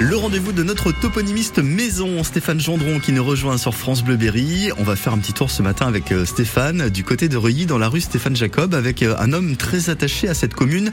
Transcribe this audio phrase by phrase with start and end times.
[0.00, 4.70] Le rendez-vous de notre toponymiste maison, Stéphane Gendron, qui nous rejoint sur France Bleu Berry.
[4.76, 7.64] On va faire un petit tour ce matin avec euh, Stéphane du côté de Reuilly,
[7.64, 10.90] dans la rue Stéphane Jacob, avec euh, un homme très attaché à cette commune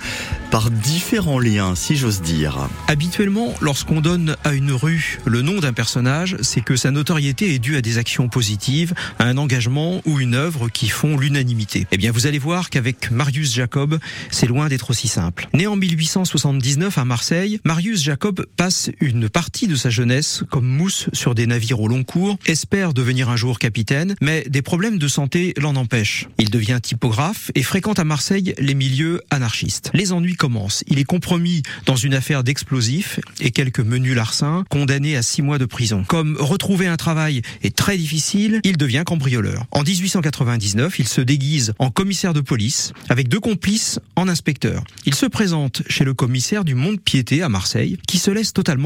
[0.51, 2.69] par différents liens, si j'ose dire.
[2.87, 7.59] Habituellement, lorsqu'on donne à une rue le nom d'un personnage, c'est que sa notoriété est
[7.59, 11.87] due à des actions positives, à un engagement ou une œuvre qui font l'unanimité.
[11.91, 13.97] Eh bien, vous allez voir qu'avec Marius Jacob,
[14.29, 15.49] c'est loin d'être aussi simple.
[15.55, 21.09] Né en 1879 à Marseille, Marius Jacob passe une partie de sa jeunesse comme mousse
[21.13, 25.07] sur des navires au long cours, espère devenir un jour capitaine, mais des problèmes de
[25.07, 26.27] santé l'en empêchent.
[26.37, 29.91] Il devient typographe et fréquente à Marseille les milieux anarchistes.
[29.93, 30.83] Les ennuis commencent.
[30.87, 35.57] Il est compromis dans une affaire d'explosifs et quelques menus larcins, condamnés à six mois
[35.57, 36.03] de prison.
[36.07, 39.65] Comme retrouver un travail est très difficile, il devient cambrioleur.
[39.71, 44.83] En 1899, il se déguise en commissaire de police avec deux complices en inspecteur.
[45.05, 48.80] Il se présente chez le commissaire du Mont-Piété à Marseille, qui se laisse totalement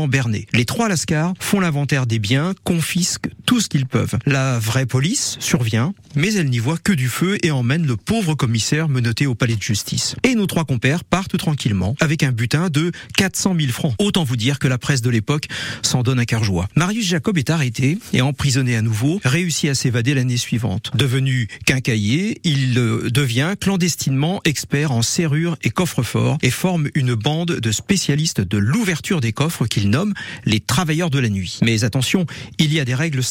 [0.53, 4.17] Les trois Lascars font l'inventaire des biens, confisquent tout ce qu'ils peuvent.
[4.25, 8.35] La vraie police survient, mais elle n'y voit que du feu et emmène le pauvre
[8.35, 10.15] commissaire menotté au palais de justice.
[10.23, 13.93] Et nos trois compères partent tranquillement avec un butin de 400 000 francs.
[13.99, 15.45] Autant vous dire que la presse de l'époque
[15.81, 16.67] s'en donne un cœur joie.
[16.75, 20.91] Marius Jacob est arrêté et emprisonné à nouveau, réussit à s'évader l'année suivante.
[20.95, 27.59] Devenu quincailler, il euh, devient clandestinement expert en serrure et coffre-fort et forme une bande
[27.59, 30.13] de spécialistes de l'ouverture des coffres qu'il nomme
[30.45, 31.59] les travailleurs de la nuit.
[31.61, 32.25] Mais attention,
[32.57, 33.23] il y a des règles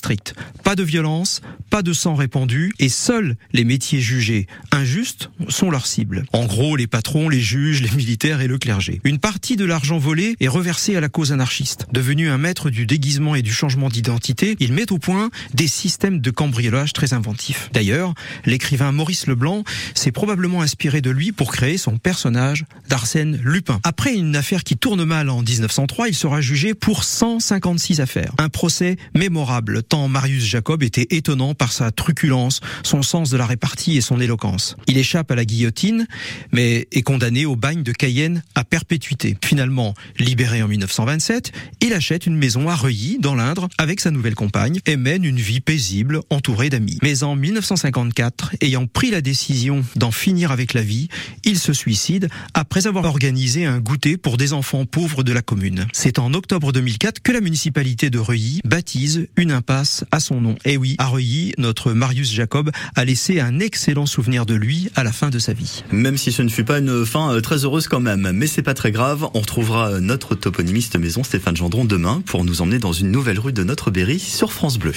[0.63, 5.87] Pas de violence, pas de sang répandu, et seuls les métiers jugés injustes sont leurs
[5.87, 6.25] cibles.
[6.33, 9.01] En gros, les patrons, les juges, les militaires et le clergé.
[9.05, 11.87] Une partie de l'argent volé est reversée à la cause anarchiste.
[11.93, 16.21] Devenu un maître du déguisement et du changement d'identité, il met au point des systèmes
[16.21, 17.71] de cambriolage très inventifs.
[17.73, 23.81] D'ailleurs, l'écrivain Maurice Leblanc s'est probablement inspiré de lui pour créer son personnage d'Arsène Lupin.
[23.85, 28.33] Après une affaire qui tourne mal en 1903, il sera jugé pour 156 affaires.
[28.39, 33.97] Un procès mémorable, Marius Jacob était étonnant par sa truculence, son sens de la répartie
[33.97, 34.77] et son éloquence.
[34.89, 36.07] Il échappe à la guillotine,
[36.53, 39.37] mais est condamné au bagne de Cayenne à perpétuité.
[39.45, 44.35] Finalement, libéré en 1927, il achète une maison à Reuilly, dans l'Indre, avec sa nouvelle
[44.35, 46.99] compagne, et mène une vie paisible, entourée d'amis.
[47.03, 51.09] Mais en 1954, ayant pris la décision d'en finir avec la vie,
[51.45, 55.87] il se suicide après avoir organisé un goûter pour des enfants pauvres de la commune.
[55.93, 60.55] C'est en octobre 2004 que la municipalité de Reuilly baptise une impasse à son nom.
[60.65, 64.91] Et eh oui, à Reuilly, notre Marius Jacob a laissé un excellent souvenir de lui
[64.95, 65.85] à la fin de sa vie.
[65.93, 68.63] Même si ce ne fut pas une fin euh, très heureuse quand même, mais c'est
[68.63, 72.93] pas très grave, on retrouvera notre toponymiste maison Stéphane Gendron demain pour nous emmener dans
[72.93, 74.95] une nouvelle rue de Notre Berry sur France Bleu.